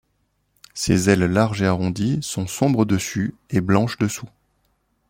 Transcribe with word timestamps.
Ses 0.73 1.11
ailes 1.11 1.25
larges 1.31 1.61
et 1.61 1.67
arrondies 1.67 2.23
sont 2.23 2.47
sombres 2.47 2.85
dessus 2.85 3.35
et 3.51 3.61
blanches 3.61 3.99
dessous. 3.99 4.25